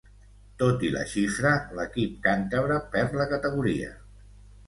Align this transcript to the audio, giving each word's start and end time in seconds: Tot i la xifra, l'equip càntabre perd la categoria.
Tot 0.61 0.85
i 0.87 0.89
la 0.93 1.01
xifra, 1.09 1.51
l'equip 1.79 2.17
càntabre 2.25 2.79
perd 2.95 3.15
la 3.21 3.27
categoria. 3.35 3.93